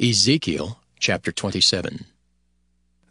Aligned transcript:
Ezekiel 0.00 0.78
chapter 1.00 1.32
27. 1.32 2.04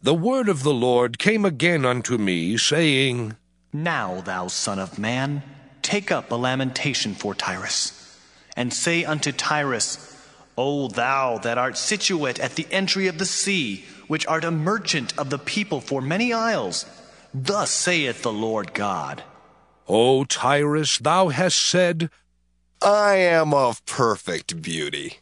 The 0.01 0.13
word 0.13 0.47
of 0.47 0.63
the 0.63 0.73
Lord 0.73 1.19
came 1.19 1.43
again 1.43 1.83
unto 1.83 2.17
me, 2.17 2.55
saying, 2.55 3.35
Now, 3.73 4.21
thou 4.21 4.47
son 4.47 4.79
of 4.79 4.97
man, 4.97 5.43
take 5.81 6.13
up 6.13 6.31
a 6.31 6.35
lamentation 6.35 7.13
for 7.13 7.35
Tyrus, 7.35 8.17
and 8.55 8.73
say 8.73 9.03
unto 9.03 9.33
Tyrus, 9.33 10.15
O 10.57 10.87
thou 10.87 11.37
that 11.39 11.57
art 11.57 11.75
situate 11.75 12.39
at 12.39 12.55
the 12.55 12.67
entry 12.71 13.07
of 13.07 13.17
the 13.17 13.25
sea, 13.25 13.83
which 14.07 14.25
art 14.25 14.45
a 14.45 14.51
merchant 14.51 15.11
of 15.17 15.29
the 15.29 15.39
people 15.39 15.81
for 15.81 16.01
many 16.01 16.31
isles, 16.31 16.85
thus 17.33 17.69
saith 17.69 18.21
the 18.21 18.31
Lord 18.31 18.73
God. 18.73 19.23
O 19.89 20.23
Tyrus, 20.23 20.99
thou 20.99 21.27
hast 21.27 21.59
said, 21.59 22.09
I 22.81 23.15
am 23.15 23.53
of 23.53 23.85
perfect 23.85 24.61
beauty. 24.61 25.17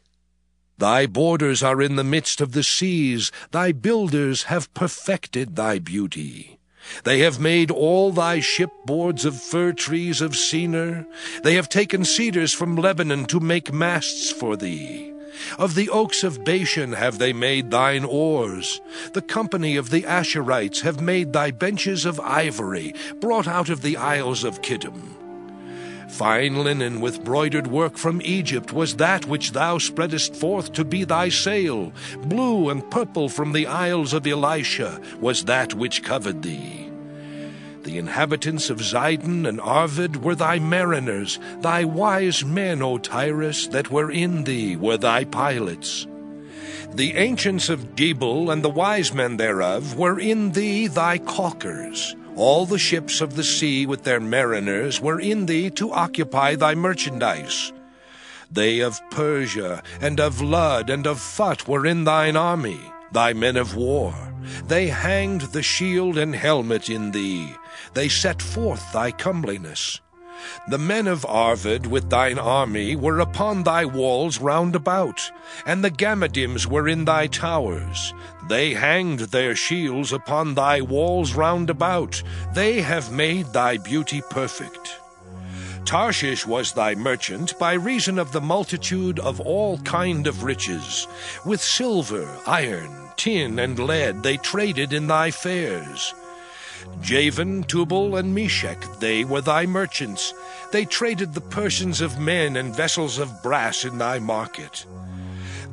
Thy 0.77 1.05
borders 1.05 1.63
are 1.63 1.81
in 1.81 1.95
the 1.95 2.03
midst 2.03 2.41
of 2.41 2.51
the 2.51 2.63
seas, 2.63 3.31
thy 3.51 3.71
builders 3.71 4.43
have 4.43 4.73
perfected 4.73 5.55
thy 5.55 5.79
beauty. 5.79 6.59
They 7.03 7.19
have 7.19 7.39
made 7.39 7.71
all 7.71 8.11
thy 8.11 8.39
shipboards 8.39 9.25
of 9.25 9.41
fir 9.41 9.71
trees 9.71 10.21
of 10.21 10.35
Senir. 10.35 11.05
They 11.43 11.55
have 11.55 11.69
taken 11.69 12.03
cedars 12.03 12.53
from 12.53 12.75
Lebanon 12.75 13.25
to 13.27 13.39
make 13.39 13.73
masts 13.73 14.31
for 14.31 14.55
thee. 14.55 15.13
Of 15.57 15.75
the 15.75 15.89
oaks 15.89 16.23
of 16.23 16.43
Bashan 16.43 16.93
have 16.93 17.19
they 17.19 17.33
made 17.33 17.71
thine 17.71 18.05
oars. 18.05 18.81
The 19.13 19.21
company 19.21 19.75
of 19.77 19.89
the 19.89 20.03
Ashurites 20.03 20.81
have 20.81 21.01
made 21.01 21.33
thy 21.33 21.51
benches 21.51 22.05
of 22.05 22.19
ivory, 22.19 22.93
brought 23.19 23.47
out 23.47 23.69
of 23.69 23.81
the 23.81 23.97
isles 23.97 24.43
of 24.43 24.61
Chittim. 24.61 25.24
Fine 26.09 26.63
linen 26.63 27.01
with 27.01 27.23
broidered 27.23 27.67
work 27.67 27.97
from 27.97 28.21
Egypt 28.23 28.71
was 28.71 28.95
that 28.97 29.25
which 29.25 29.51
thou 29.51 29.77
spreadest 29.77 30.35
forth 30.35 30.71
to 30.73 30.85
be 30.85 31.03
thy 31.03 31.29
sail. 31.29 31.91
Blue 32.19 32.69
and 32.69 32.89
purple 32.91 33.27
from 33.27 33.51
the 33.51 33.67
isles 33.67 34.13
of 34.13 34.23
Elishah 34.23 35.19
was 35.19 35.45
that 35.45 35.73
which 35.73 36.03
covered 36.03 36.41
thee. 36.41 36.89
The 37.83 37.97
inhabitants 37.97 38.69
of 38.69 38.79
Zidon 38.79 39.47
and 39.47 39.61
Arvad 39.61 40.23
were 40.23 40.35
thy 40.35 40.57
mariners. 40.57 41.39
Thy 41.59 41.85
wise 41.85 42.43
men, 42.43 42.81
O 42.81 42.97
Tyrus, 42.97 43.67
that 43.67 43.91
were 43.91 44.09
in 44.11 44.43
thee 44.43 44.75
were 44.75 44.97
thy 44.97 45.23
pilots. 45.25 46.07
The 46.93 47.13
ancients 47.13 47.69
of 47.69 47.95
Gebal 47.95 48.51
and 48.51 48.63
the 48.63 48.69
wise 48.69 49.13
men 49.13 49.37
thereof 49.37 49.97
were 49.97 50.19
in 50.19 50.53
thee 50.53 50.87
thy 50.87 51.19
caulkers. 51.19 52.15
All 52.35 52.65
the 52.65 52.77
ships 52.77 53.21
of 53.21 53.35
the 53.35 53.43
sea 53.43 53.85
with 53.85 54.03
their 54.03 54.19
mariners 54.19 54.99
were 54.99 55.19
in 55.19 55.45
thee 55.45 55.69
to 55.71 55.93
occupy 55.93 56.55
thy 56.55 56.75
merchandise. 56.75 57.71
They 58.51 58.81
of 58.81 58.99
Persia, 59.09 59.81
and 60.01 60.19
of 60.19 60.41
Lud, 60.41 60.89
and 60.89 61.07
of 61.07 61.19
Phut 61.19 61.67
were 61.67 61.85
in 61.85 62.03
thine 62.03 62.35
army, 62.35 62.79
thy 63.11 63.31
men 63.33 63.55
of 63.55 63.75
war. 63.75 64.13
They 64.67 64.87
hanged 64.87 65.41
the 65.53 65.63
shield 65.63 66.17
and 66.17 66.35
helmet 66.35 66.89
in 66.89 67.11
thee. 67.11 67.55
They 67.93 68.09
set 68.09 68.41
forth 68.41 68.91
thy 68.91 69.11
comeliness. 69.11 70.01
The 70.67 70.77
men 70.77 71.07
of 71.07 71.25
Arvad 71.25 71.85
with 71.85 72.09
thine 72.09 72.39
army 72.39 72.95
were 72.95 73.19
upon 73.19 73.63
thy 73.63 73.85
walls 73.85 74.39
round 74.39 74.75
about, 74.75 75.31
and 75.65 75.83
the 75.83 75.91
Gammadims 75.91 76.65
were 76.65 76.87
in 76.87 77.05
thy 77.05 77.27
towers. 77.27 78.13
They 78.47 78.73
hanged 78.73 79.19
their 79.19 79.55
shields 79.55 80.11
upon 80.13 80.53
thy 80.53 80.81
walls 80.81 81.33
round 81.33 81.69
about. 81.69 82.21
They 82.53 82.81
have 82.81 83.11
made 83.11 83.47
thy 83.47 83.77
beauty 83.77 84.21
perfect. 84.29 84.99
Tarshish 85.85 86.47
was 86.47 86.73
thy 86.73 86.95
merchant 86.95 87.57
by 87.59 87.73
reason 87.73 88.17
of 88.17 88.31
the 88.31 88.41
multitude 88.41 89.19
of 89.19 89.39
all 89.39 89.77
kind 89.79 90.25
of 90.25 90.43
riches. 90.43 91.07
With 91.45 91.61
silver, 91.61 92.27
iron, 92.47 93.11
tin, 93.17 93.59
and 93.59 93.77
lead 93.77 94.23
they 94.23 94.37
traded 94.37 94.93
in 94.93 95.07
thy 95.07 95.29
fairs. 95.29 96.13
Javan, 97.01 97.63
Tubal, 97.63 98.15
and 98.15 98.33
Meshech, 98.33 98.83
they 98.99 99.23
were 99.23 99.41
thy 99.41 99.65
merchants. 99.65 100.33
They 100.71 100.85
traded 100.85 101.33
the 101.33 101.41
persons 101.41 102.01
of 102.01 102.19
men 102.19 102.57
and 102.57 102.75
vessels 102.75 103.19
of 103.19 103.43
brass 103.43 103.85
in 103.85 103.97
thy 103.97 104.19
market. 104.19 104.85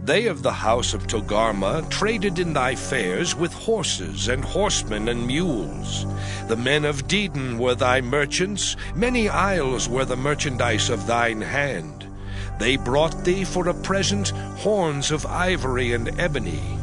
They 0.04 0.26
of 0.26 0.42
the 0.42 0.53
house 0.53 0.94
of 0.94 1.06
Togarmah 1.06 1.88
traded 1.88 2.41
in 2.41 2.53
thy 2.53 2.75
fairs 2.75 3.37
with 3.37 3.53
horses 3.53 4.26
and 4.26 4.44
horsemen 4.44 5.09
and 5.09 5.26
mules. 5.26 6.04
The 6.48 6.56
men 6.56 6.84
of 6.84 7.06
Dedan 7.06 7.56
were 7.56 7.76
thy 7.76 8.00
merchants, 8.00 8.76
many 8.97 9.28
isles 9.28 9.88
were 9.88 10.04
the 10.04 10.16
merchandise 10.16 10.91
of 10.91 11.06
thine 11.06 11.41
hand. 11.41 12.04
They 12.58 12.76
brought 12.76 13.25
thee 13.25 13.44
for 13.44 13.69
a 13.69 13.75
present 13.75 14.31
horns 14.58 15.10
of 15.12 15.25
ivory 15.25 15.92
and 15.92 16.19
ebony. 16.20 16.81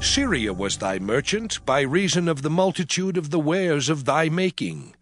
Syria 0.00 0.52
was 0.52 0.78
thy 0.78 0.98
merchant 0.98 1.64
by 1.66 1.80
reason 1.80 2.28
of 2.28 2.42
the 2.42 2.50
multitude 2.50 3.16
of 3.16 3.30
the 3.30 3.38
wares 3.40 3.88
of 3.88 4.04
thy 4.04 4.28
making. 4.28 4.94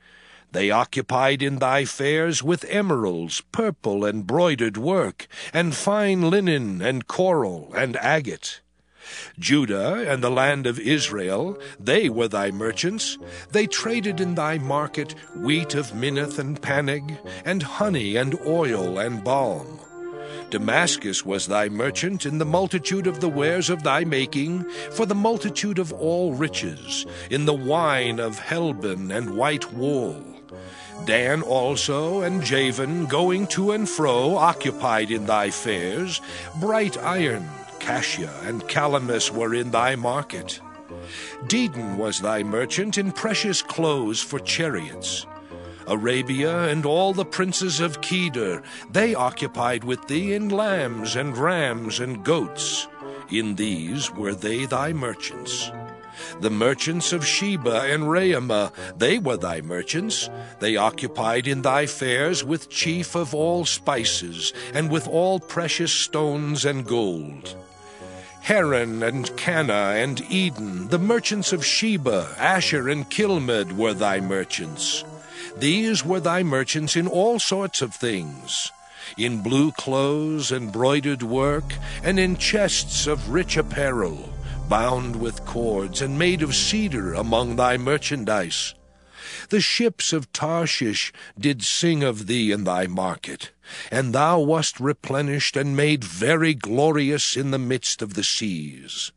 They 0.52 0.70
occupied 0.70 1.42
in 1.42 1.58
thy 1.58 1.84
fairs 1.84 2.42
with 2.42 2.64
emeralds, 2.68 3.42
purple, 3.52 4.04
and 4.04 4.26
broidered 4.26 4.76
work, 4.76 5.26
and 5.52 5.74
fine 5.74 6.30
linen, 6.30 6.80
and 6.80 7.06
coral, 7.08 7.72
and 7.76 7.96
agate. 7.96 8.60
Judah 9.38 10.10
and 10.10 10.22
the 10.22 10.30
land 10.30 10.66
of 10.66 10.78
Israel, 10.78 11.58
they 11.78 12.08
were 12.08 12.28
thy 12.28 12.50
merchants. 12.50 13.18
They 13.50 13.66
traded 13.66 14.20
in 14.20 14.34
thy 14.34 14.58
market 14.58 15.14
wheat 15.36 15.74
of 15.74 15.92
Minnith 15.92 16.38
and 16.38 16.60
Pannag, 16.60 17.18
and 17.44 17.62
honey 17.62 18.16
and 18.16 18.38
oil 18.46 18.98
and 18.98 19.22
balm. 19.22 19.80
Damascus 20.54 21.26
was 21.26 21.48
thy 21.48 21.68
merchant 21.68 22.24
in 22.24 22.38
the 22.38 22.44
multitude 22.44 23.08
of 23.08 23.18
the 23.18 23.28
wares 23.28 23.68
of 23.70 23.82
thy 23.82 24.04
making, 24.04 24.62
for 24.92 25.04
the 25.04 25.12
multitude 25.12 25.80
of 25.80 25.92
all 25.92 26.32
riches, 26.32 27.06
in 27.28 27.44
the 27.44 27.52
wine 27.52 28.20
of 28.20 28.38
Helbon 28.38 29.10
and 29.10 29.36
white 29.36 29.72
wool. 29.72 30.24
Dan 31.06 31.42
also 31.42 32.20
and 32.20 32.40
Javan, 32.40 33.06
going 33.06 33.48
to 33.48 33.72
and 33.72 33.88
fro, 33.88 34.36
occupied 34.36 35.10
in 35.10 35.26
thy 35.26 35.50
fairs. 35.50 36.20
Bright 36.60 36.96
iron, 36.98 37.48
cassia, 37.80 38.32
and 38.44 38.62
calamus 38.68 39.32
were 39.32 39.54
in 39.54 39.72
thy 39.72 39.96
market. 39.96 40.60
Dedan 41.48 41.96
was 41.96 42.20
thy 42.20 42.44
merchant 42.44 42.96
in 42.96 43.10
precious 43.10 43.60
clothes 43.60 44.22
for 44.22 44.38
chariots. 44.38 45.26
Arabia 45.86 46.68
and 46.68 46.86
all 46.86 47.12
the 47.12 47.24
princes 47.24 47.80
of 47.80 48.00
Kedar, 48.00 48.62
they 48.90 49.14
occupied 49.14 49.84
with 49.84 50.06
thee 50.06 50.34
in 50.34 50.48
lambs 50.48 51.16
and 51.16 51.36
rams 51.36 52.00
and 52.00 52.24
goats. 52.24 52.86
In 53.30 53.54
these 53.56 54.10
were 54.10 54.34
they 54.34 54.66
thy 54.66 54.92
merchants. 54.92 55.70
The 56.40 56.50
merchants 56.50 57.12
of 57.12 57.26
Sheba 57.26 57.82
and 57.82 58.04
Raamah, 58.04 58.72
they 58.98 59.18
were 59.18 59.36
thy 59.36 59.60
merchants. 59.60 60.30
They 60.60 60.76
occupied 60.76 61.46
in 61.46 61.62
thy 61.62 61.86
fairs 61.86 62.44
with 62.44 62.70
chief 62.70 63.14
of 63.14 63.34
all 63.34 63.64
spices, 63.64 64.52
and 64.72 64.90
with 64.90 65.08
all 65.08 65.40
precious 65.40 65.92
stones 65.92 66.64
and 66.64 66.86
gold. 66.86 67.56
Haran 68.42 69.02
and 69.02 69.24
Canneh 69.36 70.02
and 70.02 70.20
Eden, 70.30 70.88
the 70.88 70.98
merchants 70.98 71.52
of 71.52 71.64
Sheba, 71.64 72.34
Asshur 72.36 72.92
and 72.92 73.08
Chilmad 73.08 73.72
were 73.72 73.94
thy 73.94 74.20
merchants. 74.20 75.04
These 75.56 76.04
were 76.04 76.20
thy 76.20 76.42
merchants 76.42 76.96
in 76.96 77.06
all 77.06 77.38
sorts 77.38 77.80
of 77.80 77.94
things, 77.94 78.72
in 79.16 79.40
blue 79.40 79.70
clothes 79.70 80.50
and 80.50 80.72
broidered 80.72 81.22
work, 81.22 81.74
and 82.02 82.18
in 82.18 82.36
chests 82.36 83.06
of 83.06 83.30
rich 83.30 83.56
apparel, 83.56 84.32
bound 84.68 85.16
with 85.16 85.44
cords 85.44 86.02
and 86.02 86.18
made 86.18 86.42
of 86.42 86.56
cedar 86.56 87.14
among 87.14 87.54
thy 87.54 87.76
merchandise. 87.76 88.74
The 89.50 89.60
ships 89.60 90.12
of 90.12 90.32
Tarshish 90.32 91.12
did 91.38 91.62
sing 91.62 92.02
of 92.02 92.26
thee 92.26 92.50
in 92.50 92.64
thy 92.64 92.86
market, 92.88 93.52
and 93.90 94.12
thou 94.12 94.40
wast 94.40 94.80
replenished 94.80 95.56
and 95.56 95.76
made 95.76 96.02
very 96.02 96.54
glorious 96.54 97.36
in 97.36 97.52
the 97.52 97.58
midst 97.58 98.02
of 98.02 98.14
the 98.14 98.24
seas. 98.24 99.12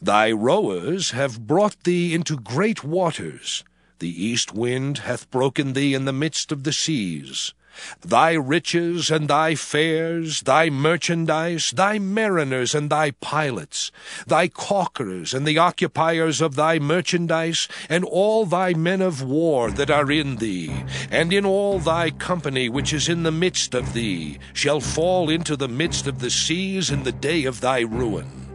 Thy 0.00 0.30
rowers 0.30 1.10
have 1.10 1.46
brought 1.46 1.84
thee 1.84 2.14
into 2.14 2.36
great 2.36 2.84
waters, 2.84 3.64
the 3.98 4.24
east 4.24 4.54
wind 4.54 4.98
hath 4.98 5.30
broken 5.30 5.72
thee 5.72 5.94
in 5.94 6.04
the 6.04 6.12
midst 6.12 6.52
of 6.52 6.64
the 6.64 6.72
seas. 6.72 7.54
Thy 8.00 8.32
riches 8.32 9.10
and 9.10 9.28
thy 9.28 9.54
fairs, 9.54 10.40
thy 10.42 10.68
merchandise, 10.68 11.70
thy 11.70 11.98
mariners 11.98 12.74
and 12.74 12.90
thy 12.90 13.12
pilots, 13.12 13.92
thy 14.26 14.48
caulkers 14.48 15.32
and 15.32 15.46
the 15.46 15.58
occupiers 15.58 16.40
of 16.40 16.56
thy 16.56 16.78
merchandise, 16.78 17.68
and 17.88 18.04
all 18.04 18.46
thy 18.46 18.74
men 18.74 19.00
of 19.00 19.22
war 19.22 19.70
that 19.70 19.90
are 19.90 20.10
in 20.10 20.36
thee, 20.36 20.84
and 21.10 21.32
in 21.32 21.44
all 21.44 21.78
thy 21.78 22.10
company 22.10 22.68
which 22.68 22.92
is 22.92 23.08
in 23.08 23.22
the 23.22 23.32
midst 23.32 23.74
of 23.74 23.92
thee, 23.92 24.38
shall 24.52 24.80
fall 24.80 25.30
into 25.30 25.56
the 25.56 25.68
midst 25.68 26.06
of 26.06 26.18
the 26.18 26.30
seas 26.30 26.90
in 26.90 27.04
the 27.04 27.12
day 27.12 27.44
of 27.44 27.60
thy 27.60 27.80
ruin. 27.80 28.47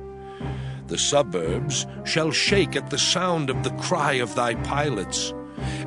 The 0.88 0.98
suburbs 0.98 1.86
shall 2.04 2.32
shake 2.32 2.76
at 2.76 2.90
the 2.90 2.98
sound 2.98 3.50
of 3.50 3.64
the 3.64 3.72
cry 3.72 4.14
of 4.14 4.36
thy 4.36 4.56
pilots. 4.56 5.34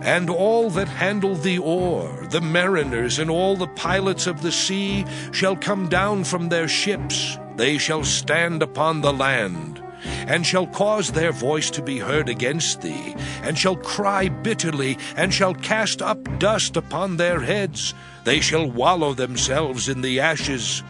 And 0.01 0.31
all 0.31 0.71
that 0.71 0.89
handle 0.89 1.35
the 1.35 1.59
oar, 1.59 2.27
the 2.31 2.41
mariners 2.41 3.19
and 3.19 3.31
all 3.31 3.57
the 3.57 3.67
pilots 3.69 4.27
of 4.27 4.43
the 4.43 4.53
sea, 4.53 5.05
shall 5.33 5.57
come 5.57 5.89
down 5.89 6.25
from 6.25 6.49
their 6.49 6.69
ships, 6.69 7.39
they 7.57 7.79
shall 7.79 8.05
stand 8.05 8.63
upon 8.63 9.01
the 9.01 9.13
land, 9.13 9.76
and 10.05 10.47
shall 10.47 10.67
cause 10.67 11.13
their 11.13 11.33
voice 11.33 11.71
to 11.71 11.83
be 11.83 11.99
heard 11.99 12.29
against 12.29 12.83
thee, 12.83 13.15
and 13.43 13.59
shall 13.59 13.77
cry 13.77 14.29
bitterly, 14.29 14.99
and 15.17 15.33
shall 15.33 15.55
cast 15.55 16.03
up 16.03 16.39
dust 16.39 16.77
upon 16.77 17.17
their 17.17 17.41
heads. 17.41 17.95
They 18.25 18.41
shall 18.41 18.71
wallow 18.71 19.15
themselves 19.15 19.89
in 19.89 20.03
the 20.03 20.21
ashes, 20.21 20.83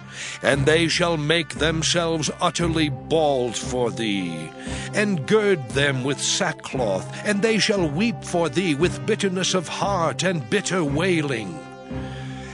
and 0.43 0.65
they 0.65 0.89
shall 0.89 1.17
make 1.17 1.51
themselves 1.51 2.31
utterly 2.41 2.89
bald 2.89 3.57
for 3.57 3.91
thee, 3.91 4.51
and 4.95 5.27
gird 5.27 5.69
them 5.71 6.03
with 6.03 6.21
sackcloth, 6.21 7.07
and 7.27 7.43
they 7.43 7.59
shall 7.59 7.89
weep 7.89 8.25
for 8.25 8.49
thee 8.49 8.75
with 8.75 9.05
bitterness 9.05 9.55
of 9.55 9.69
heart 9.69 10.23
and 10.23 10.49
bitter 10.49 10.83
wailing. 10.83 11.59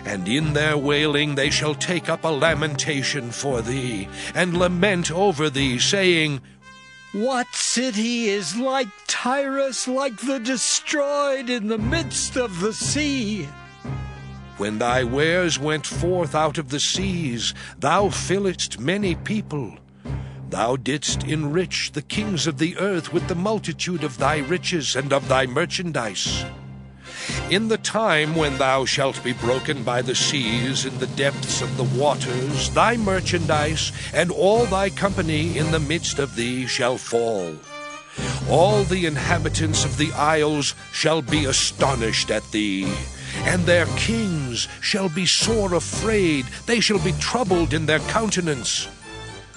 And 0.04 0.28
in 0.28 0.52
their 0.52 0.76
wailing 0.76 1.34
they 1.34 1.50
shall 1.50 1.74
take 1.74 2.08
up 2.08 2.24
a 2.24 2.28
lamentation 2.28 3.30
for 3.30 3.62
thee, 3.62 4.08
and 4.34 4.56
lament 4.56 5.10
over 5.10 5.48
thee, 5.48 5.78
saying, 5.78 6.40
What 7.12 7.54
city 7.54 8.28
is 8.28 8.56
like 8.56 8.88
Tyrus, 9.06 9.86
like 9.86 10.16
the 10.16 10.40
destroyed 10.40 11.48
in 11.48 11.68
the 11.68 11.78
midst 11.78 12.36
of 12.36 12.60
the 12.60 12.72
sea? 12.72 13.48
When 14.58 14.78
thy 14.78 15.04
wares 15.04 15.58
went 15.58 15.86
forth 15.86 16.34
out 16.34 16.58
of 16.58 16.68
the 16.68 16.80
seas, 16.80 17.54
thou 17.78 18.10
fillest 18.10 18.78
many 18.78 19.14
people. 19.14 19.76
Thou 20.50 20.76
didst 20.76 21.24
enrich 21.24 21.92
the 21.92 22.02
kings 22.02 22.46
of 22.46 22.58
the 22.58 22.76
earth 22.76 23.12
with 23.12 23.26
the 23.28 23.34
multitude 23.34 24.04
of 24.04 24.18
thy 24.18 24.38
riches 24.38 24.94
and 24.94 25.12
of 25.12 25.26
thy 25.26 25.46
merchandise. 25.46 26.44
In 27.52 27.68
the 27.68 27.76
time 27.76 28.34
when 28.34 28.56
thou 28.56 28.86
shalt 28.86 29.22
be 29.22 29.34
broken 29.34 29.82
by 29.82 30.00
the 30.00 30.14
seas 30.14 30.86
in 30.86 30.98
the 30.98 31.06
depths 31.08 31.60
of 31.60 31.76
the 31.76 31.84
waters, 31.84 32.70
thy 32.70 32.96
merchandise 32.96 33.92
and 34.14 34.30
all 34.30 34.64
thy 34.64 34.88
company 34.88 35.58
in 35.58 35.70
the 35.70 35.78
midst 35.78 36.18
of 36.18 36.34
thee 36.34 36.66
shall 36.66 36.96
fall. 36.96 37.54
All 38.48 38.84
the 38.84 39.04
inhabitants 39.04 39.84
of 39.84 39.98
the 39.98 40.10
isles 40.14 40.74
shall 40.94 41.20
be 41.20 41.44
astonished 41.44 42.30
at 42.30 42.50
thee, 42.52 42.90
and 43.44 43.66
their 43.66 43.84
kings 43.98 44.66
shall 44.80 45.10
be 45.10 45.26
sore 45.26 45.74
afraid, 45.74 46.46
they 46.64 46.80
shall 46.80 47.00
be 47.00 47.12
troubled 47.20 47.74
in 47.74 47.84
their 47.84 48.00
countenance. 48.16 48.88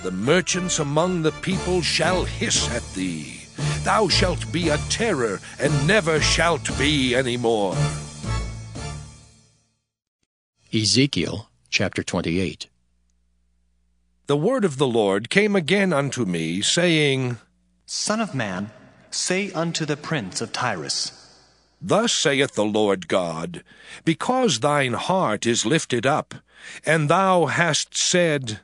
The 0.03 0.11
merchants 0.11 0.79
among 0.79 1.21
the 1.21 1.31
people 1.31 1.81
shall 1.81 2.25
hiss 2.25 2.69
at 2.75 2.83
thee. 2.93 3.44
Thou 3.83 4.07
shalt 4.07 4.51
be 4.51 4.69
a 4.69 4.77
terror, 4.89 5.39
and 5.59 5.87
never 5.87 6.19
shalt 6.19 6.77
be 6.77 7.15
any 7.15 7.37
more. 7.37 7.75
Ezekiel 10.73 11.49
chapter 11.69 12.03
28. 12.03 12.67
The 14.27 14.35
word 14.35 14.65
of 14.65 14.77
the 14.77 14.87
Lord 14.87 15.29
came 15.29 15.55
again 15.55 15.93
unto 15.93 16.25
me, 16.25 16.61
saying, 16.61 17.37
Son 17.85 18.19
of 18.19 18.33
man, 18.33 18.71
say 19.11 19.51
unto 19.51 19.85
the 19.85 19.95
prince 19.95 20.41
of 20.41 20.51
Tyrus, 20.51 21.11
Thus 21.81 22.11
saith 22.11 22.55
the 22.55 22.65
Lord 22.65 23.07
God, 23.07 23.63
Because 24.03 24.61
thine 24.61 24.93
heart 24.93 25.45
is 25.45 25.65
lifted 25.65 26.05
up, 26.05 26.33
and 26.85 27.07
thou 27.07 27.45
hast 27.45 27.95
said, 27.95 28.61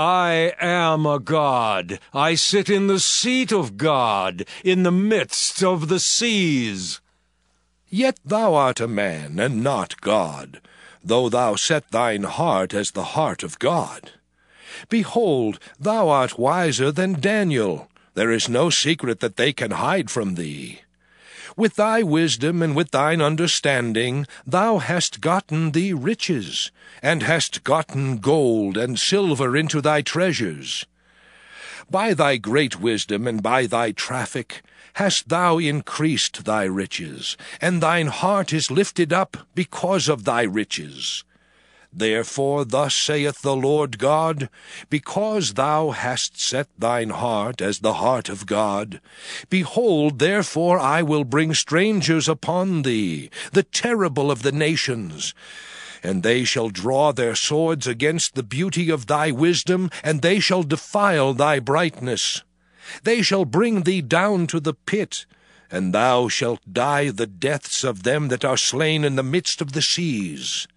I 0.00 0.54
am 0.58 1.04
a 1.04 1.18
God. 1.18 2.00
I 2.14 2.34
sit 2.34 2.70
in 2.70 2.86
the 2.86 2.98
seat 2.98 3.52
of 3.52 3.76
God, 3.76 4.46
in 4.64 4.82
the 4.82 4.90
midst 4.90 5.62
of 5.62 5.88
the 5.88 6.00
seas. 6.00 7.02
Yet 7.90 8.18
thou 8.24 8.54
art 8.54 8.80
a 8.80 8.88
man, 8.88 9.38
and 9.38 9.62
not 9.62 10.00
God, 10.00 10.62
though 11.04 11.28
thou 11.28 11.54
set 11.54 11.90
thine 11.90 12.22
heart 12.22 12.72
as 12.72 12.92
the 12.92 13.12
heart 13.12 13.42
of 13.42 13.58
God. 13.58 14.12
Behold, 14.88 15.58
thou 15.78 16.08
art 16.08 16.38
wiser 16.38 16.90
than 16.90 17.20
Daniel. 17.20 17.90
There 18.14 18.30
is 18.30 18.48
no 18.48 18.70
secret 18.70 19.20
that 19.20 19.36
they 19.36 19.52
can 19.52 19.72
hide 19.72 20.10
from 20.10 20.36
thee. 20.36 20.80
With 21.60 21.76
thy 21.76 22.02
wisdom 22.02 22.62
and 22.62 22.74
with 22.74 22.90
thine 22.90 23.20
understanding 23.20 24.26
thou 24.46 24.78
hast 24.78 25.20
gotten 25.20 25.72
thee 25.72 25.92
riches, 25.92 26.70
and 27.02 27.22
hast 27.22 27.64
gotten 27.64 28.16
gold 28.16 28.78
and 28.78 28.98
silver 28.98 29.54
into 29.54 29.82
thy 29.82 30.00
treasures. 30.00 30.86
By 31.90 32.14
thy 32.14 32.38
great 32.38 32.80
wisdom 32.80 33.28
and 33.28 33.42
by 33.42 33.66
thy 33.66 33.92
traffic 33.92 34.62
hast 34.94 35.28
thou 35.28 35.58
increased 35.58 36.46
thy 36.46 36.64
riches, 36.64 37.36
and 37.60 37.82
thine 37.82 38.06
heart 38.06 38.54
is 38.54 38.70
lifted 38.70 39.12
up 39.12 39.36
because 39.54 40.08
of 40.08 40.24
thy 40.24 40.44
riches. 40.44 41.24
Therefore 41.92 42.64
thus 42.64 42.94
saith 42.94 43.42
the 43.42 43.56
Lord 43.56 43.98
God, 43.98 44.48
Because 44.88 45.54
thou 45.54 45.90
hast 45.90 46.40
set 46.40 46.68
thine 46.78 47.10
heart 47.10 47.60
as 47.60 47.80
the 47.80 47.94
heart 47.94 48.28
of 48.28 48.46
God, 48.46 49.00
behold, 49.48 50.20
therefore 50.20 50.78
I 50.78 51.02
will 51.02 51.24
bring 51.24 51.52
strangers 51.52 52.28
upon 52.28 52.82
thee, 52.82 53.28
the 53.52 53.64
terrible 53.64 54.30
of 54.30 54.42
the 54.42 54.52
nations. 54.52 55.34
And 56.02 56.22
they 56.22 56.44
shall 56.44 56.70
draw 56.70 57.12
their 57.12 57.34
swords 57.34 57.88
against 57.88 58.36
the 58.36 58.44
beauty 58.44 58.88
of 58.88 59.06
thy 59.06 59.32
wisdom, 59.32 59.90
and 60.04 60.22
they 60.22 60.38
shall 60.38 60.62
defile 60.62 61.34
thy 61.34 61.58
brightness. 61.58 62.42
They 63.02 63.20
shall 63.20 63.44
bring 63.44 63.82
thee 63.82 64.00
down 64.00 64.46
to 64.48 64.60
the 64.60 64.74
pit, 64.74 65.26
and 65.72 65.92
thou 65.92 66.28
shalt 66.28 66.60
die 66.72 67.10
the 67.10 67.26
deaths 67.26 67.82
of 67.82 68.04
them 68.04 68.28
that 68.28 68.44
are 68.44 68.56
slain 68.56 69.02
in 69.04 69.16
the 69.16 69.24
midst 69.24 69.60
of 69.60 69.72
the 69.72 69.82
seas. 69.82 70.68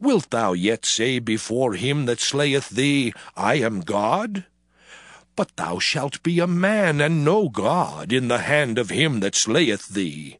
Wilt 0.00 0.30
thou 0.30 0.52
yet 0.52 0.84
say 0.84 1.18
before 1.18 1.74
him 1.74 2.06
that 2.06 2.20
slayeth 2.20 2.70
thee, 2.70 3.12
I 3.36 3.56
am 3.56 3.80
God? 3.80 4.44
But 5.36 5.56
thou 5.56 5.78
shalt 5.78 6.22
be 6.22 6.38
a 6.38 6.46
man 6.46 7.00
and 7.00 7.24
no 7.24 7.48
God 7.48 8.12
in 8.12 8.28
the 8.28 8.38
hand 8.38 8.78
of 8.78 8.90
him 8.90 9.20
that 9.20 9.34
slayeth 9.34 9.88
thee. 9.88 10.38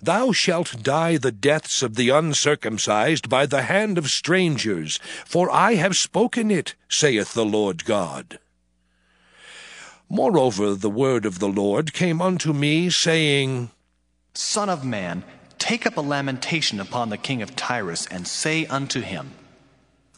Thou 0.00 0.32
shalt 0.32 0.82
die 0.82 1.16
the 1.16 1.30
deaths 1.32 1.82
of 1.82 1.94
the 1.94 2.08
uncircumcised 2.08 3.28
by 3.28 3.46
the 3.46 3.62
hand 3.62 3.98
of 3.98 4.10
strangers, 4.10 4.98
for 5.24 5.50
I 5.50 5.74
have 5.74 5.96
spoken 5.96 6.50
it, 6.50 6.74
saith 6.88 7.34
the 7.34 7.44
Lord 7.44 7.84
God. 7.84 8.38
Moreover, 10.08 10.74
the 10.74 10.90
word 10.90 11.24
of 11.24 11.38
the 11.38 11.48
Lord 11.48 11.92
came 11.92 12.20
unto 12.20 12.52
me, 12.52 12.90
saying, 12.90 13.70
Son 14.34 14.68
of 14.68 14.84
man, 14.84 15.24
take 15.62 15.86
up 15.86 15.96
a 15.96 16.00
lamentation 16.00 16.80
upon 16.80 17.08
the 17.08 17.16
king 17.16 17.40
of 17.40 17.54
Tyrus, 17.54 18.08
and 18.08 18.26
say 18.26 18.66
unto 18.66 19.00
him, 19.00 19.30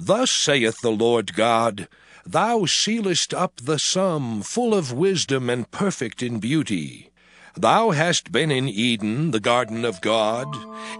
Thus 0.00 0.30
saith 0.30 0.80
the 0.80 0.90
Lord 0.90 1.34
God, 1.34 1.86
Thou 2.24 2.64
sealest 2.64 3.34
up 3.34 3.56
the 3.56 3.78
sum, 3.78 4.40
full 4.40 4.72
of 4.74 4.90
wisdom 4.90 5.50
and 5.50 5.70
perfect 5.70 6.22
in 6.22 6.40
beauty. 6.40 7.10
Thou 7.54 7.90
hast 7.90 8.32
been 8.32 8.50
in 8.50 8.70
Eden, 8.70 9.32
the 9.32 9.38
garden 9.38 9.84
of 9.84 10.00
God. 10.00 10.48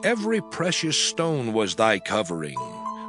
Every 0.04 0.42
precious 0.42 0.98
stone 0.98 1.54
was 1.54 1.76
thy 1.76 1.98
covering 1.98 2.58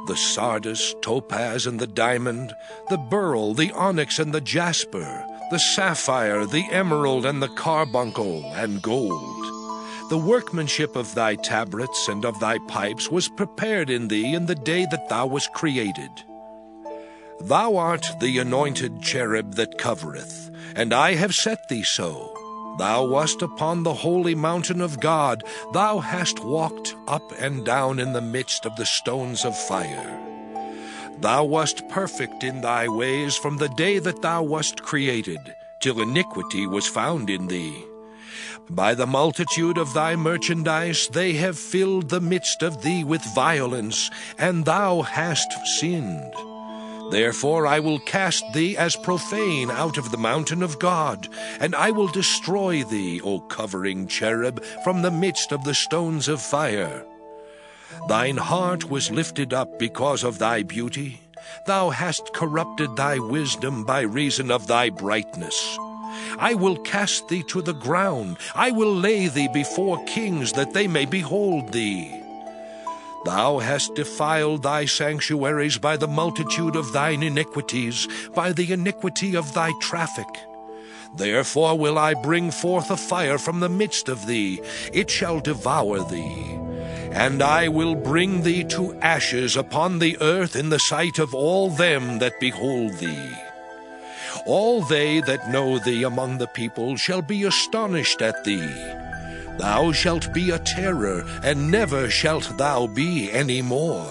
the 0.06 0.16
sardius, 0.16 0.94
topaz, 1.02 1.66
and 1.66 1.80
the 1.80 1.86
diamond, 1.86 2.54
the 2.88 2.96
beryl, 2.96 3.52
the 3.52 3.72
onyx, 3.72 4.18
and 4.18 4.32
the 4.32 4.40
jasper, 4.40 5.26
the 5.50 5.58
sapphire, 5.58 6.46
the 6.46 6.64
emerald, 6.70 7.26
and 7.26 7.42
the 7.42 7.48
carbuncle, 7.48 8.44
and 8.54 8.80
gold. 8.80 9.55
The 10.08 10.18
workmanship 10.18 10.94
of 10.94 11.16
thy 11.16 11.34
tabrets 11.34 12.06
and 12.06 12.24
of 12.24 12.38
thy 12.38 12.58
pipes 12.68 13.10
was 13.10 13.28
prepared 13.28 13.90
in 13.90 14.06
thee 14.06 14.34
in 14.34 14.46
the 14.46 14.54
day 14.54 14.86
that 14.92 15.08
thou 15.08 15.26
wast 15.26 15.52
created. 15.52 16.10
Thou 17.40 17.76
art 17.76 18.06
the 18.20 18.38
anointed 18.38 19.02
cherub 19.02 19.54
that 19.54 19.78
covereth, 19.78 20.48
and 20.76 20.92
I 20.94 21.14
have 21.14 21.34
set 21.34 21.68
thee 21.68 21.82
so. 21.82 22.32
Thou 22.78 23.04
wast 23.08 23.42
upon 23.42 23.82
the 23.82 23.94
holy 23.94 24.36
mountain 24.36 24.80
of 24.80 25.00
God. 25.00 25.42
Thou 25.72 25.98
hast 25.98 26.44
walked 26.44 26.94
up 27.08 27.32
and 27.40 27.66
down 27.66 27.98
in 27.98 28.12
the 28.12 28.20
midst 28.20 28.64
of 28.64 28.76
the 28.76 28.86
stones 28.86 29.44
of 29.44 29.58
fire. 29.58 30.20
Thou 31.18 31.44
wast 31.44 31.88
perfect 31.88 32.44
in 32.44 32.60
thy 32.60 32.86
ways 32.86 33.36
from 33.36 33.56
the 33.56 33.70
day 33.70 33.98
that 33.98 34.22
thou 34.22 34.44
wast 34.44 34.82
created, 34.82 35.40
till 35.80 36.00
iniquity 36.00 36.64
was 36.66 36.86
found 36.86 37.28
in 37.28 37.48
thee. 37.48 37.84
By 38.68 38.94
the 38.94 39.06
multitude 39.06 39.78
of 39.78 39.94
thy 39.94 40.16
merchandise 40.16 41.08
they 41.08 41.34
have 41.34 41.58
filled 41.58 42.08
the 42.08 42.20
midst 42.20 42.62
of 42.62 42.82
thee 42.82 43.04
with 43.04 43.22
violence, 43.34 44.10
and 44.38 44.64
thou 44.64 45.02
hast 45.02 45.52
sinned. 45.78 46.32
Therefore 47.10 47.66
I 47.66 47.78
will 47.78 48.00
cast 48.00 48.44
thee 48.52 48.76
as 48.76 48.96
profane 48.96 49.70
out 49.70 49.96
of 49.96 50.10
the 50.10 50.18
mountain 50.18 50.62
of 50.62 50.78
God, 50.78 51.28
and 51.60 51.74
I 51.74 51.92
will 51.92 52.08
destroy 52.08 52.82
thee, 52.82 53.20
O 53.22 53.40
covering 53.40 54.08
cherub, 54.08 54.62
from 54.82 55.02
the 55.02 55.10
midst 55.10 55.52
of 55.52 55.64
the 55.64 55.74
stones 55.74 56.26
of 56.26 56.42
fire. 56.42 57.04
Thine 58.08 58.36
heart 58.36 58.90
was 58.90 59.10
lifted 59.10 59.54
up 59.54 59.78
because 59.78 60.24
of 60.24 60.38
thy 60.38 60.62
beauty. 60.64 61.20
Thou 61.66 61.90
hast 61.90 62.32
corrupted 62.34 62.96
thy 62.96 63.18
wisdom 63.18 63.84
by 63.84 64.00
reason 64.00 64.50
of 64.50 64.66
thy 64.66 64.90
brightness. 64.90 65.78
I 66.38 66.54
will 66.54 66.76
cast 66.76 67.28
thee 67.28 67.42
to 67.44 67.62
the 67.62 67.74
ground. 67.74 68.38
I 68.54 68.70
will 68.70 68.94
lay 68.94 69.28
thee 69.28 69.48
before 69.52 70.04
kings 70.04 70.52
that 70.52 70.72
they 70.72 70.86
may 70.86 71.06
behold 71.06 71.72
thee. 71.72 72.22
Thou 73.24 73.58
hast 73.58 73.96
defiled 73.96 74.62
thy 74.62 74.84
sanctuaries 74.84 75.78
by 75.78 75.96
the 75.96 76.06
multitude 76.06 76.76
of 76.76 76.92
thine 76.92 77.24
iniquities, 77.24 78.06
by 78.34 78.52
the 78.52 78.72
iniquity 78.72 79.34
of 79.34 79.52
thy 79.52 79.72
traffic. 79.80 80.28
Therefore 81.16 81.76
will 81.76 81.98
I 81.98 82.14
bring 82.14 82.52
forth 82.52 82.90
a 82.90 82.96
fire 82.96 83.38
from 83.38 83.60
the 83.60 83.68
midst 83.68 84.08
of 84.08 84.26
thee, 84.26 84.60
it 84.92 85.10
shall 85.10 85.40
devour 85.40 86.04
thee. 86.08 86.52
And 87.10 87.42
I 87.42 87.68
will 87.68 87.94
bring 87.94 88.42
thee 88.42 88.62
to 88.64 88.94
ashes 89.00 89.56
upon 89.56 89.98
the 89.98 90.16
earth 90.20 90.54
in 90.54 90.68
the 90.68 90.78
sight 90.78 91.18
of 91.18 91.34
all 91.34 91.70
them 91.70 92.18
that 92.18 92.38
behold 92.38 92.92
thee. 92.98 93.32
All 94.46 94.82
they 94.82 95.20
that 95.22 95.50
know 95.50 95.78
thee 95.80 96.04
among 96.04 96.38
the 96.38 96.46
people 96.46 96.96
shall 96.96 97.20
be 97.20 97.42
astonished 97.42 98.22
at 98.22 98.44
thee. 98.44 98.74
Thou 99.58 99.90
shalt 99.90 100.32
be 100.32 100.50
a 100.50 100.58
terror, 100.60 101.24
and 101.42 101.70
never 101.70 102.08
shalt 102.08 102.56
thou 102.56 102.86
be 102.86 103.32
any 103.32 103.60
more. 103.60 104.08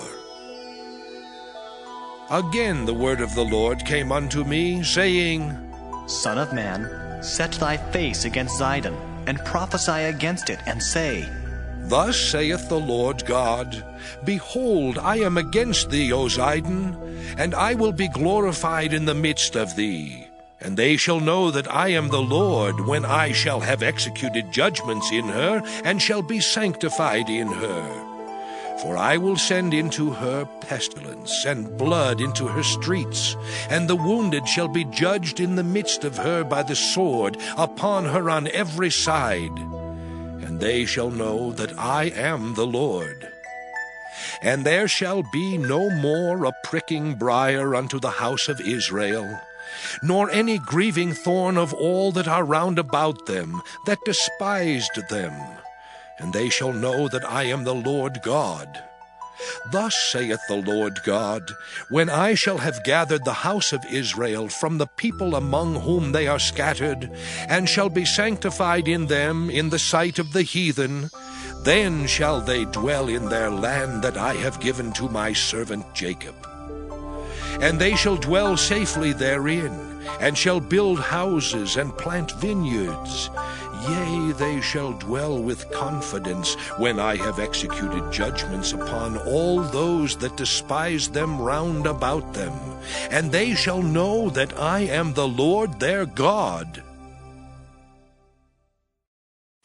Again 2.30 2.86
the 2.86 2.94
word 2.94 3.22
of 3.22 3.34
the 3.34 3.46
Lord 3.46 3.86
came 3.86 4.12
unto 4.12 4.44
me, 4.44 4.84
saying, 4.84 5.56
Son 6.08 6.38
of 6.38 6.52
man, 6.52 6.90
set 7.24 7.54
thy 7.54 7.78
face 7.78 8.26
against 8.26 8.60
Zidon, 8.60 8.98
and 9.28 9.40
prophesy 9.46 10.04
against 10.12 10.50
it, 10.50 10.60
and 10.66 10.84
say, 10.84 11.30
Thus 11.84 12.20
saith 12.20 12.68
the 12.68 12.80
Lord 12.80 13.26
God, 13.26 13.86
Behold, 14.26 14.98
I 14.98 15.18
am 15.18 15.38
against 15.38 15.92
thee, 15.92 16.12
O 16.12 16.26
Zidon, 16.26 16.98
and 17.38 17.54
I 17.54 17.76
will 17.76 17.94
be 17.94 18.08
glorified 18.08 18.92
in 18.92 19.06
the 19.06 19.14
midst 19.14 19.56
of 19.56 19.76
thee. 19.76 20.25
And 20.62 20.78
they 20.78 20.96
shall 20.96 21.20
know 21.20 21.52
that 21.52 21.72
I 21.72 21.90
am 21.90 22.08
the 22.08 22.22
Lord 22.22 22.80
when 22.88 23.04
I 23.04 23.34
shall 23.34 23.60
have 23.60 23.84
executed 23.84 24.52
judgments 24.52 25.12
in 25.12 25.26
her, 25.26 25.62
and 25.84 26.02
shall 26.02 26.22
be 26.22 26.40
sanctified 26.40 27.30
in 27.30 27.48
her. 27.48 28.06
For 28.82 28.98
I 28.98 29.18
will 29.18 29.36
send 29.36 29.74
into 29.74 30.12
her 30.12 30.46
pestilence, 30.62 31.46
and 31.46 31.78
blood 31.78 32.22
into 32.22 32.48
her 32.48 32.64
streets, 32.64 33.36
and 33.70 33.90
the 33.90 33.96
wounded 33.96 34.48
shall 34.48 34.68
be 34.68 34.86
judged 34.86 35.40
in 35.40 35.56
the 35.56 35.64
midst 35.64 36.04
of 36.04 36.18
her 36.18 36.44
by 36.44 36.64
the 36.64 36.76
sword, 36.76 37.38
upon 37.58 38.06
her 38.06 38.30
on 38.30 38.48
every 38.48 38.92
side. 38.92 39.58
And 40.42 40.60
they 40.60 40.86
shall 40.86 41.12
know 41.12 41.52
that 41.54 41.78
I 41.78 42.06
am 42.06 42.54
the 42.54 42.68
Lord. 42.68 43.28
And 44.42 44.66
there 44.66 44.88
shall 44.88 45.24
be 45.34 45.58
no 45.58 45.90
more 45.90 46.46
a 46.46 46.54
pricking 46.64 47.16
briar 47.16 47.76
unto 47.76 48.00
the 48.00 48.12
house 48.12 48.48
of 48.48 48.62
Israel 48.62 49.40
nor 50.02 50.30
any 50.30 50.58
grieving 50.58 51.14
thorn 51.14 51.58
of 51.58 51.74
all 51.74 52.12
that 52.12 52.28
are 52.28 52.44
round 52.44 52.80
about 52.80 53.26
them, 53.26 53.62
that 53.86 54.04
despised 54.06 55.00
them. 55.10 55.34
And 56.18 56.34
they 56.34 56.50
shall 56.50 56.74
know 56.74 57.08
that 57.08 57.26
I 57.26 57.44
am 57.44 57.64
the 57.64 57.76
Lord 57.76 58.22
God. 58.24 58.82
Thus 59.72 59.96
saith 59.96 60.40
the 60.48 60.56
Lord 60.56 61.00
God, 61.04 61.52
When 61.90 62.10
I 62.10 62.36
shall 62.36 62.60
have 62.60 62.84
gathered 62.86 63.26
the 63.26 63.44
house 63.44 63.74
of 63.74 63.84
Israel 63.92 64.48
from 64.48 64.78
the 64.78 64.88
people 64.88 65.36
among 65.36 65.82
whom 65.82 66.14
they 66.14 66.28
are 66.28 66.40
scattered, 66.40 67.12
and 67.50 67.68
shall 67.68 67.90
be 67.90 68.06
sanctified 68.06 68.88
in 68.88 69.08
them 69.08 69.50
in 69.50 69.70
the 69.70 69.80
sight 69.80 70.20
of 70.20 70.32
the 70.32 70.44
heathen, 70.44 71.10
then 71.64 72.08
shall 72.08 72.40
they 72.40 72.66
dwell 72.66 73.10
in 73.10 73.28
their 73.28 73.50
land 73.50 74.04
that 74.04 74.18
I 74.18 74.36
have 74.36 74.62
given 74.62 74.94
to 74.94 75.10
my 75.10 75.34
servant 75.34 75.94
Jacob 75.94 76.55
and 77.62 77.80
they 77.80 77.96
shall 77.96 78.18
dwell 78.18 78.58
safely 78.58 79.14
therein, 79.14 79.72
and 80.20 80.38
shall 80.38 80.60
build 80.60 81.00
houses 81.00 81.78
and 81.78 81.98
plant 81.98 82.32
vineyards. 82.34 83.30
Yea, 83.88 84.32
they 84.34 84.62
shall 84.62 84.94
dwell 84.94 85.42
with 85.42 85.70
confidence 85.72 86.56
when 86.78 87.00
I 87.00 87.16
have 87.18 87.40
executed 87.40 88.12
judgments 88.12 88.74
upon 88.74 89.18
all 89.20 89.62
those 89.62 90.18
that 90.18 90.38
despise 90.38 91.08
them 91.10 91.40
round 91.40 91.86
about 91.86 92.34
them, 92.34 92.54
and 93.12 93.32
they 93.32 93.54
shall 93.54 93.84
know 93.84 94.30
that 94.32 94.58
I 94.58 94.82
am 94.82 95.14
the 95.14 95.28
Lord 95.28 95.80
their 95.80 96.06
God. 96.06 96.82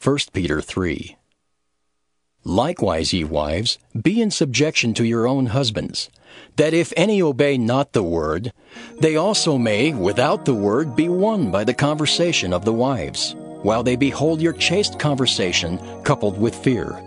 1 0.03 0.17
Peter 0.33 0.61
3 0.61 1.15
Likewise, 2.43 3.13
ye 3.13 3.23
wives, 3.23 3.77
be 4.01 4.19
in 4.19 4.31
subjection 4.31 4.95
to 4.95 5.05
your 5.05 5.27
own 5.27 5.47
husbands, 5.47 6.09
that 6.55 6.73
if 6.73 6.91
any 6.97 7.21
obey 7.21 7.55
not 7.55 7.93
the 7.93 8.01
word, 8.01 8.51
they 8.99 9.15
also 9.15 9.59
may, 9.59 9.93
without 9.93 10.45
the 10.45 10.53
word, 10.53 10.95
be 10.95 11.07
won 11.07 11.51
by 11.51 11.63
the 11.63 11.73
conversation 11.73 12.51
of 12.51 12.65
the 12.65 12.73
wives, 12.73 13.35
while 13.61 13.83
they 13.83 13.95
behold 13.95 14.41
your 14.41 14.53
chaste 14.53 14.97
conversation 14.97 15.77
coupled 16.03 16.39
with 16.39 16.55
fear. 16.55 16.99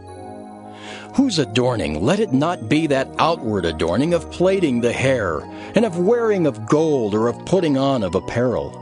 Whose 1.16 1.40
adorning, 1.40 2.04
let 2.04 2.20
it 2.20 2.32
not 2.32 2.68
be 2.68 2.86
that 2.86 3.08
outward 3.18 3.64
adorning 3.64 4.14
of 4.14 4.30
plaiting 4.30 4.80
the 4.80 4.92
hair, 4.92 5.40
and 5.74 5.84
of 5.84 5.98
wearing 5.98 6.46
of 6.46 6.66
gold, 6.66 7.12
or 7.12 7.26
of 7.26 7.44
putting 7.44 7.76
on 7.76 8.04
of 8.04 8.14
apparel 8.14 8.80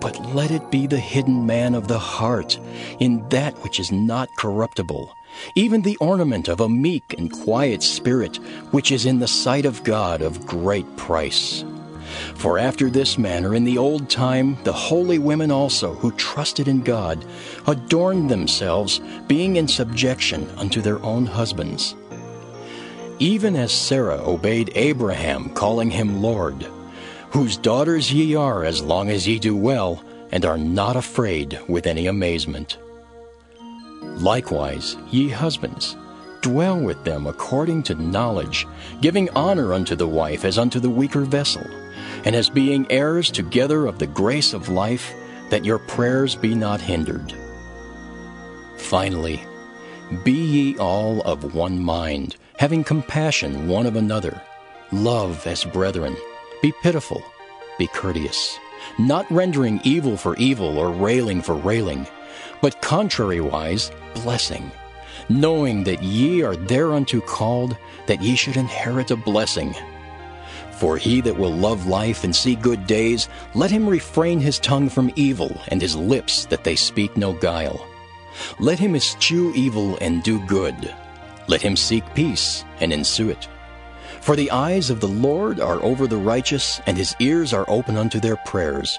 but 0.00 0.34
let 0.34 0.50
it 0.50 0.70
be 0.70 0.86
the 0.86 0.98
hidden 0.98 1.44
man 1.44 1.74
of 1.74 1.86
the 1.86 1.98
heart, 1.98 2.58
in 3.00 3.28
that 3.28 3.52
which 3.62 3.78
is 3.78 3.92
not 3.92 4.34
corruptible, 4.38 5.14
even 5.54 5.82
the 5.82 5.96
ornament 5.96 6.48
of 6.48 6.60
a 6.60 6.68
meek 6.68 7.14
and 7.18 7.32
quiet 7.32 7.82
spirit, 7.82 8.36
which 8.70 8.92
is 8.92 9.06
in 9.06 9.18
the 9.18 9.28
sight 9.28 9.64
of 9.64 9.84
God 9.84 10.22
of 10.22 10.46
great 10.46 10.96
price. 10.96 11.64
For 12.34 12.58
after 12.58 12.90
this 12.90 13.18
manner 13.18 13.54
in 13.54 13.64
the 13.64 13.78
old 13.78 14.10
time 14.10 14.56
the 14.64 14.72
holy 14.72 15.18
women 15.18 15.50
also, 15.50 15.94
who 15.94 16.12
trusted 16.12 16.68
in 16.68 16.82
God, 16.82 17.24
adorned 17.66 18.30
themselves, 18.30 19.00
being 19.28 19.56
in 19.56 19.68
subjection 19.68 20.48
unto 20.56 20.80
their 20.80 21.02
own 21.02 21.26
husbands. 21.26 21.94
Even 23.18 23.54
as 23.54 23.72
Sarah 23.72 24.20
obeyed 24.22 24.72
Abraham, 24.74 25.50
calling 25.50 25.90
him 25.90 26.22
Lord, 26.22 26.66
whose 27.30 27.56
daughters 27.56 28.12
ye 28.12 28.34
are 28.34 28.64
as 28.64 28.82
long 28.82 29.10
as 29.10 29.28
ye 29.28 29.38
do 29.38 29.56
well, 29.56 30.02
and 30.32 30.44
are 30.44 30.58
not 30.58 30.96
afraid 30.96 31.60
with 31.68 31.86
any 31.86 32.06
amazement. 32.06 32.78
Likewise, 34.02 34.96
ye 35.10 35.28
husbands, 35.28 35.96
dwell 36.40 36.78
with 36.78 37.02
them 37.04 37.26
according 37.26 37.82
to 37.84 37.94
knowledge, 37.94 38.66
giving 39.00 39.28
honor 39.30 39.72
unto 39.74 39.94
the 39.94 40.08
wife 40.08 40.44
as 40.44 40.58
unto 40.58 40.80
the 40.80 40.90
weaker 40.90 41.22
vessel, 41.22 41.66
and 42.24 42.34
as 42.34 42.48
being 42.48 42.90
heirs 42.90 43.30
together 43.30 43.86
of 43.86 43.98
the 43.98 44.06
grace 44.06 44.52
of 44.52 44.68
life, 44.68 45.12
that 45.50 45.64
your 45.64 45.78
prayers 45.78 46.34
be 46.34 46.54
not 46.54 46.80
hindered. 46.80 47.34
Finally, 48.76 49.42
be 50.24 50.32
ye 50.32 50.78
all 50.78 51.20
of 51.22 51.54
one 51.54 51.78
mind, 51.78 52.36
having 52.58 52.82
compassion 52.82 53.68
one 53.68 53.86
of 53.86 53.96
another. 53.96 54.40
Love 54.92 55.46
as 55.46 55.64
brethren. 55.64 56.16
Be 56.62 56.72
pitiful. 56.82 57.22
Be 57.78 57.86
courteous. 57.86 58.58
Not 58.98 59.30
rendering 59.30 59.80
evil 59.84 60.16
for 60.16 60.36
evil 60.36 60.78
or 60.78 60.90
railing 60.90 61.42
for 61.42 61.54
railing, 61.54 62.06
but 62.60 62.80
contrariwise 62.82 63.90
blessing, 64.14 64.70
knowing 65.28 65.84
that 65.84 66.02
ye 66.02 66.42
are 66.42 66.56
thereunto 66.56 67.20
called, 67.20 67.76
that 68.06 68.22
ye 68.22 68.34
should 68.36 68.56
inherit 68.56 69.10
a 69.10 69.16
blessing. 69.16 69.74
For 70.72 70.96
he 70.96 71.20
that 71.20 71.36
will 71.36 71.52
love 71.52 71.86
life 71.86 72.24
and 72.24 72.34
see 72.34 72.54
good 72.54 72.86
days, 72.86 73.28
let 73.54 73.70
him 73.70 73.88
refrain 73.88 74.40
his 74.40 74.58
tongue 74.58 74.88
from 74.88 75.12
evil, 75.14 75.54
and 75.68 75.80
his 75.80 75.94
lips 75.94 76.46
that 76.46 76.64
they 76.64 76.76
speak 76.76 77.16
no 77.16 77.34
guile. 77.34 77.86
Let 78.58 78.78
him 78.78 78.96
eschew 78.96 79.52
evil 79.54 79.98
and 80.00 80.22
do 80.22 80.44
good. 80.46 80.94
Let 81.48 81.60
him 81.60 81.76
seek 81.76 82.04
peace 82.14 82.64
and 82.80 82.92
ensue 82.92 83.28
it. 83.28 83.48
For 84.20 84.36
the 84.36 84.50
eyes 84.50 84.90
of 84.90 85.00
the 85.00 85.08
Lord 85.08 85.60
are 85.60 85.82
over 85.82 86.06
the 86.06 86.16
righteous, 86.16 86.80
and 86.86 86.96
his 86.96 87.14
ears 87.20 87.52
are 87.52 87.68
open 87.68 87.96
unto 87.96 88.20
their 88.20 88.36
prayers. 88.36 88.98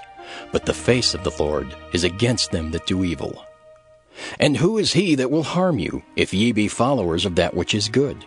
But 0.52 0.66
the 0.66 0.74
face 0.74 1.14
of 1.14 1.24
the 1.24 1.34
Lord 1.38 1.74
is 1.92 2.04
against 2.04 2.50
them 2.50 2.70
that 2.72 2.86
do 2.86 3.04
evil. 3.04 3.44
And 4.38 4.56
who 4.56 4.78
is 4.78 4.92
he 4.92 5.14
that 5.16 5.30
will 5.30 5.42
harm 5.42 5.78
you, 5.78 6.02
if 6.16 6.34
ye 6.34 6.52
be 6.52 6.68
followers 6.68 7.24
of 7.24 7.36
that 7.36 7.54
which 7.54 7.74
is 7.74 7.88
good? 7.88 8.24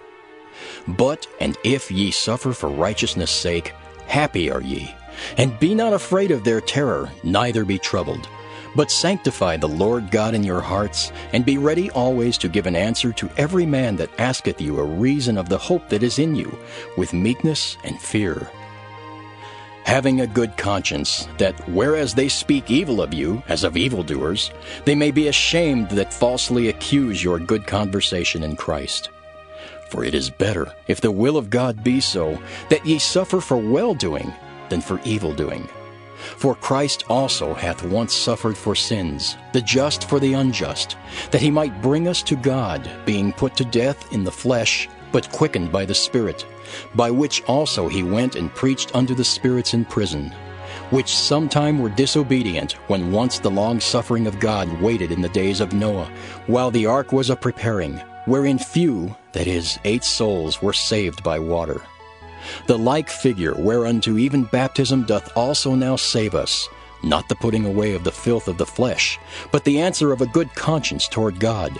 But, 0.87 1.27
and 1.39 1.57
if 1.63 1.91
ye 1.91 2.11
suffer 2.11 2.53
for 2.53 2.69
righteousness' 2.69 3.31
sake, 3.31 3.73
happy 4.07 4.51
are 4.51 4.61
ye. 4.61 4.93
And 5.37 5.57
be 5.59 5.73
not 5.73 5.93
afraid 5.93 6.31
of 6.31 6.43
their 6.43 6.61
terror, 6.61 7.09
neither 7.23 7.65
be 7.65 7.79
troubled. 7.79 8.27
But 8.75 8.91
sanctify 8.91 9.57
the 9.57 9.69
Lord 9.69 10.11
God 10.11 10.33
in 10.33 10.43
your 10.43 10.59
hearts, 10.59 11.11
and 11.31 11.45
be 11.45 11.57
ready 11.57 11.89
always 11.91 12.37
to 12.39 12.49
give 12.49 12.67
an 12.67 12.75
answer 12.75 13.13
to 13.13 13.29
every 13.37 13.65
man 13.65 13.95
that 13.95 14.19
asketh 14.19 14.59
you 14.59 14.79
a 14.79 14.83
reason 14.83 15.37
of 15.37 15.47
the 15.47 15.57
hope 15.57 15.87
that 15.89 16.03
is 16.03 16.19
in 16.19 16.35
you, 16.35 16.57
with 16.97 17.13
meekness 17.13 17.77
and 17.85 17.99
fear 18.01 18.49
having 19.85 20.21
a 20.21 20.27
good 20.27 20.57
conscience, 20.57 21.27
that 21.37 21.55
whereas 21.69 22.13
they 22.13 22.27
speak 22.27 22.71
evil 22.71 23.01
of 23.01 23.13
you, 23.13 23.41
as 23.47 23.63
of 23.63 23.77
evildoers, 23.77 24.51
they 24.83 24.95
may 24.95 25.11
be 25.11 25.27
ashamed 25.27 25.89
that 25.91 26.13
falsely 26.13 26.67
accuse 26.67 27.23
your 27.23 27.37
good 27.37 27.67
conversation 27.67 28.43
in 28.43 28.55
Christ. 28.55 29.09
For 29.89 30.03
it 30.03 30.15
is 30.15 30.31
better, 30.31 30.73
if 30.87 31.01
the 31.01 31.11
will 31.11 31.37
of 31.37 31.51
God 31.51 31.83
be 31.83 32.01
so, 32.01 32.41
that 32.69 32.85
ye 32.85 32.97
suffer 32.97 33.39
for 33.39 33.57
well 33.57 33.93
doing 33.93 34.33
than 34.69 34.81
for 34.81 34.99
evil 35.05 35.33
doing. 35.33 35.69
For 36.15 36.55
Christ 36.55 37.03
also 37.07 37.53
hath 37.53 37.83
once 37.83 38.13
suffered 38.13 38.57
for 38.57 38.73
sins, 38.73 39.37
the 39.53 39.61
just 39.61 40.09
for 40.09 40.19
the 40.19 40.33
unjust, 40.33 40.97
that 41.29 41.41
he 41.41 41.51
might 41.51 41.81
bring 41.83 42.07
us 42.07 42.23
to 42.23 42.35
God, 42.35 42.89
being 43.05 43.31
put 43.31 43.55
to 43.57 43.65
death 43.65 44.11
in 44.11 44.23
the 44.23 44.31
flesh, 44.31 44.89
but 45.15 45.31
quickened 45.31 45.71
by 45.71 45.85
the 45.85 45.95
Spirit, 45.95 46.45
by 46.93 47.09
which 47.09 47.41
also 47.43 47.87
he 47.87 48.03
went 48.03 48.35
and 48.35 48.53
preached 48.53 48.93
unto 48.93 49.15
the 49.15 49.23
spirits 49.23 49.73
in 49.73 49.85
prison, 49.85 50.29
which 50.89 51.15
sometime 51.15 51.79
were 51.79 51.87
disobedient, 51.87 52.73
when 52.89 53.13
once 53.13 53.39
the 53.39 53.49
long 53.49 53.79
suffering 53.79 54.27
of 54.27 54.41
God 54.41 54.67
waited 54.81 55.13
in 55.13 55.21
the 55.21 55.29
days 55.29 55.61
of 55.61 55.71
Noah, 55.71 56.11
while 56.47 56.69
the 56.69 56.85
ark 56.85 57.13
was 57.13 57.29
a 57.29 57.35
preparing, 57.37 57.95
wherein 58.25 58.59
few, 58.59 59.15
that 59.31 59.47
is, 59.47 59.79
eight 59.85 60.03
souls, 60.03 60.61
were 60.61 60.73
saved 60.73 61.23
by 61.23 61.39
water. 61.39 61.81
The 62.67 62.77
like 62.77 63.09
figure 63.09 63.55
whereunto 63.55 64.17
even 64.17 64.43
baptism 64.43 65.05
doth 65.05 65.31
also 65.37 65.75
now 65.75 65.95
save 65.95 66.35
us, 66.35 66.67
not 67.03 67.29
the 67.29 67.35
putting 67.35 67.65
away 67.65 67.93
of 67.93 68.03
the 68.03 68.11
filth 68.11 68.49
of 68.49 68.57
the 68.57 68.65
flesh, 68.65 69.17
but 69.53 69.63
the 69.63 69.79
answer 69.79 70.11
of 70.11 70.19
a 70.19 70.27
good 70.27 70.53
conscience 70.55 71.07
toward 71.07 71.39
God, 71.39 71.71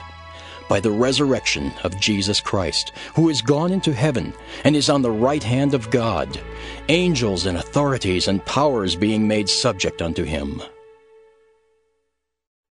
by 0.67 0.79
the 0.79 0.91
resurrection 0.91 1.71
of 1.83 1.99
Jesus 1.99 2.41
Christ, 2.41 2.91
who 3.15 3.29
is 3.29 3.41
gone 3.41 3.71
into 3.71 3.93
heaven 3.93 4.33
and 4.63 4.75
is 4.75 4.89
on 4.89 5.01
the 5.01 5.11
right 5.11 5.43
hand 5.43 5.73
of 5.73 5.89
God, 5.89 6.39
angels 6.89 7.45
and 7.45 7.57
authorities 7.57 8.27
and 8.27 8.43
powers 8.45 8.95
being 8.95 9.27
made 9.27 9.49
subject 9.49 10.01
unto 10.01 10.23
him. 10.23 10.61